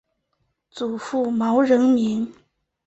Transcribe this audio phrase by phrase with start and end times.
[0.71, 2.33] 祖父毛仁民。